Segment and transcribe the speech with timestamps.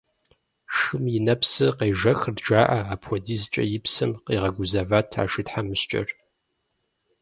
[0.75, 6.07] Шым и нэпсыр къежэхырт жаӏэ, апхуэдизкӏэ и псэм къигъэгузэват а шы тхьэмыщкӏэр.